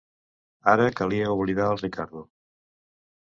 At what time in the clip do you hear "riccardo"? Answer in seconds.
1.83-2.25